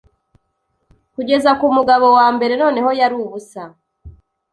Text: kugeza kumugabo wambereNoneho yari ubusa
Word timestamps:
kugeza 1.13 1.49
kumugabo 1.59 2.05
wambereNoneho 2.17 2.89
yari 2.99 3.15
ubusa 3.23 3.63